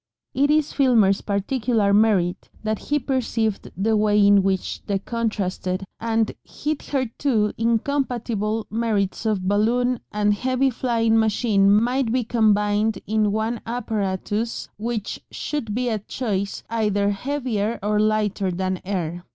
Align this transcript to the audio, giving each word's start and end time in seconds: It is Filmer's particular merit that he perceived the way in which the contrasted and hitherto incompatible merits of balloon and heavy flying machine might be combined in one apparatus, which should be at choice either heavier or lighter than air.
It 0.33 0.49
is 0.49 0.73
Filmer's 0.73 1.21
particular 1.21 1.93
merit 1.93 2.49
that 2.63 2.79
he 2.89 2.97
perceived 2.97 3.69
the 3.77 3.95
way 3.95 4.25
in 4.25 4.41
which 4.41 4.83
the 4.87 4.97
contrasted 4.97 5.83
and 5.99 6.31
hitherto 6.43 7.53
incompatible 7.55 8.65
merits 8.71 9.27
of 9.27 9.47
balloon 9.47 9.99
and 10.11 10.33
heavy 10.33 10.71
flying 10.71 11.19
machine 11.19 11.71
might 11.71 12.11
be 12.11 12.23
combined 12.23 12.97
in 13.05 13.31
one 13.31 13.61
apparatus, 13.67 14.69
which 14.79 15.21
should 15.29 15.75
be 15.75 15.87
at 15.91 16.07
choice 16.07 16.63
either 16.67 17.11
heavier 17.11 17.77
or 17.83 17.99
lighter 17.99 18.49
than 18.49 18.81
air. 18.83 19.23